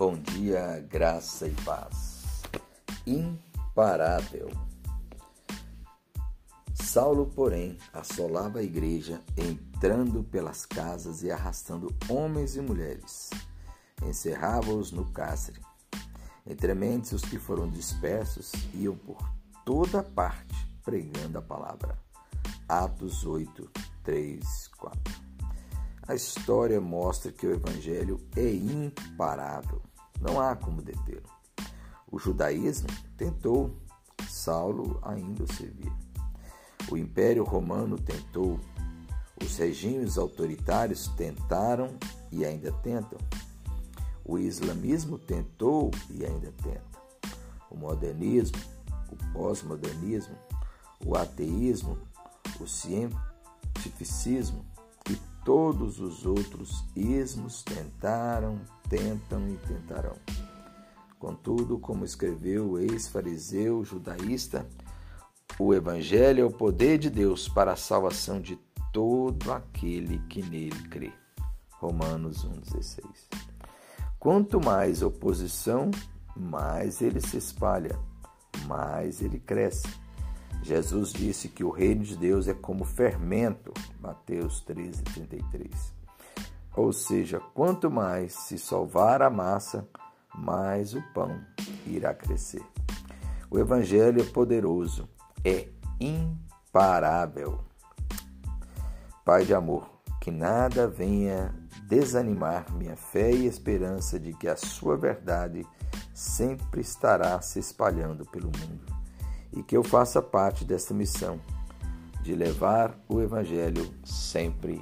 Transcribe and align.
Bom 0.00 0.14
dia, 0.14 0.82
graça 0.88 1.46
e 1.46 1.52
paz. 1.56 2.40
Imparável. 3.06 4.48
Saulo, 6.72 7.26
porém, 7.26 7.76
assolava 7.92 8.60
a 8.60 8.62
igreja, 8.62 9.20
entrando 9.36 10.24
pelas 10.24 10.64
casas 10.64 11.22
e 11.22 11.30
arrastando 11.30 11.94
homens 12.08 12.56
e 12.56 12.62
mulheres. 12.62 13.28
Encerrava-os 14.02 14.90
no 14.90 15.04
cárcere. 15.12 15.60
Entre 16.46 16.72
mentes, 16.72 17.12
os 17.12 17.20
que 17.20 17.38
foram 17.38 17.68
dispersos 17.68 18.52
iam 18.72 18.96
por 18.96 19.18
toda 19.66 20.02
parte 20.02 20.66
pregando 20.82 21.36
a 21.36 21.42
palavra. 21.42 21.98
Atos 22.66 23.26
8, 23.26 23.70
3, 24.02 24.68
4. 24.78 25.14
A 26.08 26.14
história 26.14 26.80
mostra 26.80 27.30
que 27.30 27.46
o 27.46 27.52
evangelho 27.52 28.18
é 28.34 28.50
imparável. 28.50 29.89
Não 30.20 30.40
há 30.40 30.54
como 30.54 30.82
detê-lo. 30.82 31.28
O 32.10 32.18
judaísmo 32.18 32.88
tentou, 33.16 33.76
Saulo 34.28 34.98
ainda 35.02 35.44
o 35.44 35.52
servia. 35.52 35.92
O 36.90 36.96
Império 36.96 37.44
Romano 37.44 37.96
tentou, 37.96 38.58
os 39.42 39.56
regimes 39.56 40.18
autoritários 40.18 41.08
tentaram 41.16 41.96
e 42.30 42.44
ainda 42.44 42.72
tentam. 42.72 43.18
O 44.24 44.38
islamismo 44.38 45.18
tentou 45.18 45.90
e 46.10 46.24
ainda 46.24 46.52
tenta. 46.62 47.00
O 47.70 47.76
modernismo, 47.76 48.58
o 49.10 49.16
pós-modernismo, 49.32 50.36
o 51.04 51.16
ateísmo, 51.16 51.98
o 52.60 52.66
cientificismo 52.66 54.64
e 55.08 55.16
todos 55.44 55.98
os 56.00 56.26
outros 56.26 56.84
ismos 56.94 57.62
tentaram, 57.62 58.60
tentam 58.90 59.48
e 59.48 59.56
tentarão. 59.68 60.16
Contudo, 61.18 61.78
como 61.78 62.04
escreveu 62.04 62.72
o 62.72 62.78
ex-fariseu 62.78 63.84
judaísta, 63.84 64.66
o 65.58 65.72
Evangelho 65.72 66.42
é 66.42 66.44
o 66.44 66.50
poder 66.50 66.98
de 66.98 67.08
Deus 67.08 67.48
para 67.48 67.72
a 67.72 67.76
salvação 67.76 68.40
de 68.40 68.58
todo 68.92 69.52
aquele 69.52 70.18
que 70.28 70.42
nele 70.42 70.82
crê. 70.88 71.12
Romanos 71.72 72.44
1,16. 72.44 73.04
Quanto 74.18 74.60
mais 74.60 75.02
oposição, 75.02 75.90
mais 76.36 77.00
ele 77.00 77.20
se 77.20 77.36
espalha, 77.36 77.98
mais 78.66 79.22
ele 79.22 79.38
cresce. 79.38 79.88
Jesus 80.62 81.12
disse 81.12 81.48
que 81.48 81.64
o 81.64 81.70
reino 81.70 82.02
de 82.02 82.16
Deus 82.16 82.48
é 82.48 82.54
como 82.54 82.84
fermento, 82.84 83.72
Mateus 84.00 84.60
13, 84.60 85.02
33. 85.02 85.99
Ou 86.76 86.92
seja, 86.92 87.40
quanto 87.54 87.90
mais 87.90 88.32
se 88.32 88.58
salvar 88.58 89.22
a 89.22 89.30
massa, 89.30 89.88
mais 90.34 90.94
o 90.94 91.02
pão 91.12 91.40
irá 91.86 92.14
crescer. 92.14 92.62
O 93.50 93.58
Evangelho 93.58 94.22
é 94.22 94.24
poderoso, 94.24 95.08
é 95.44 95.68
imparável. 95.98 97.60
Pai 99.24 99.44
de 99.44 99.54
amor, 99.54 99.90
que 100.20 100.30
nada 100.30 100.86
venha 100.86 101.54
desanimar 101.88 102.72
minha 102.72 102.96
fé 102.96 103.32
e 103.32 103.46
esperança 103.46 104.18
de 104.18 104.32
que 104.32 104.46
a 104.46 104.56
Sua 104.56 104.96
verdade 104.96 105.66
sempre 106.14 106.80
estará 106.80 107.40
se 107.40 107.58
espalhando 107.58 108.24
pelo 108.26 108.46
mundo 108.46 109.00
e 109.52 109.62
que 109.62 109.76
eu 109.76 109.82
faça 109.82 110.22
parte 110.22 110.64
dessa 110.64 110.94
missão 110.94 111.40
de 112.22 112.34
levar 112.34 112.96
o 113.08 113.20
Evangelho 113.20 113.92
sempre 114.04 114.80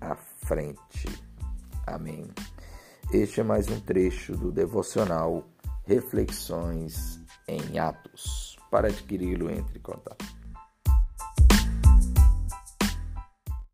à 0.00 0.14
frente. 0.14 1.29
Amém. 1.90 2.24
Este 3.12 3.40
é 3.40 3.42
mais 3.42 3.68
um 3.68 3.80
trecho 3.80 4.36
do 4.36 4.52
devocional 4.52 5.44
Reflexões 5.84 7.20
em 7.48 7.78
Atos. 7.78 8.56
Para 8.70 8.86
adquiri-lo, 8.86 9.50
entre 9.50 9.78
em 9.78 9.82
contato. 9.82 10.24